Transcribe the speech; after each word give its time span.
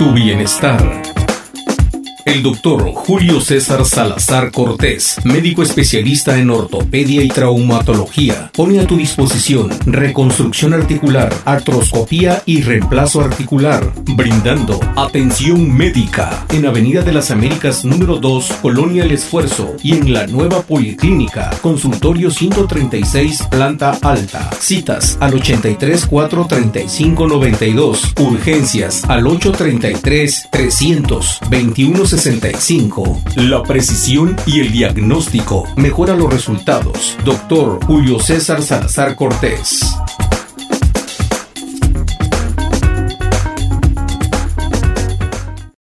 tu 0.00 0.14
bienestar. 0.14 1.09
El 2.30 2.44
doctor 2.44 2.92
Julio 2.94 3.40
César 3.40 3.84
Salazar 3.84 4.52
Cortés, 4.52 5.16
médico 5.24 5.64
especialista 5.64 6.38
en 6.38 6.50
ortopedia 6.50 7.24
y 7.24 7.28
traumatología, 7.28 8.52
pone 8.54 8.78
a 8.78 8.86
tu 8.86 8.96
disposición 8.96 9.68
reconstrucción 9.84 10.72
articular, 10.72 11.34
artroscopía 11.44 12.40
y 12.46 12.62
reemplazo 12.62 13.20
articular, 13.20 13.92
brindando 14.14 14.78
atención 14.94 15.76
médica 15.76 16.46
en 16.50 16.66
Avenida 16.66 17.02
de 17.02 17.10
las 17.10 17.32
Américas 17.32 17.84
número 17.84 18.20
2, 18.20 18.52
Colonia 18.62 19.02
El 19.02 19.10
Esfuerzo 19.10 19.74
y 19.82 19.94
en 19.94 20.12
la 20.12 20.28
nueva 20.28 20.62
Policlínica, 20.62 21.50
consultorio 21.60 22.30
136, 22.30 23.42
planta 23.50 23.98
alta. 24.02 24.48
Citas 24.60 25.18
al 25.18 25.34
83 25.34 26.06
435 26.06 27.26
92, 27.26 28.14
urgencias 28.20 29.02
al 29.08 29.26
833 29.26 30.48
321 30.52 32.06
65. 32.20 33.22
La 33.36 33.62
precisión 33.62 34.36
y 34.44 34.60
el 34.60 34.72
diagnóstico 34.72 35.64
mejora 35.76 36.14
los 36.14 36.30
resultados. 36.30 37.16
Doctor 37.24 37.82
Julio 37.86 38.20
César 38.20 38.62
Salazar 38.62 39.16
Cortés. 39.16 39.80